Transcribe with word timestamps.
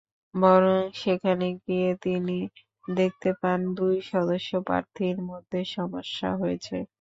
বরং 0.35 0.79
সেখানে 0.95 1.47
গিয়ে 1.61 1.89
তিনি 2.03 2.37
দেখতে 2.91 3.29
পান, 3.41 3.59
দুই 3.77 3.95
সদস্য 4.11 4.51
প্রার্থীর 4.67 5.17
মধ্যে 5.29 5.59
সমস্যা 5.75 6.29
হয়েছে। 6.41 6.75